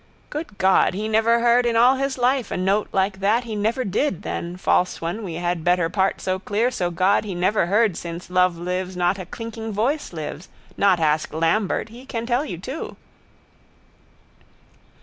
[0.31, 3.83] Good God he never heard in all his life a note like that he never
[3.83, 7.95] did then false one we had better part so clear so God he never heard
[7.95, 12.57] since love lives not a clinking voice lives not ask Lambert he can tell you
[12.57, 12.95] too.